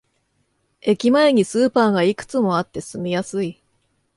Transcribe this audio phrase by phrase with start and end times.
[0.81, 3.61] 駅前にスーパーがいくつもあって住みやすい